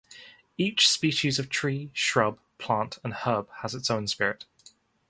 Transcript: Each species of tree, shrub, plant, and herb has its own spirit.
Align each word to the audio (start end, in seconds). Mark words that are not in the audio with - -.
Each 0.57 0.89
species 0.89 1.37
of 1.37 1.47
tree, 1.47 1.91
shrub, 1.93 2.39
plant, 2.57 2.97
and 3.03 3.13
herb 3.13 3.51
has 3.57 3.75
its 3.75 3.91
own 3.91 4.07
spirit. 4.07 4.45